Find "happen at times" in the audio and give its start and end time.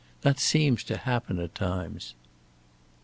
0.97-2.15